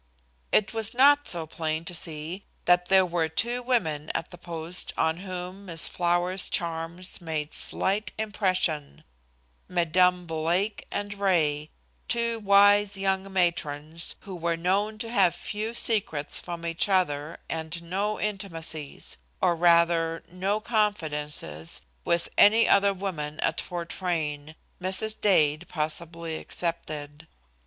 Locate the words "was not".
0.73-1.27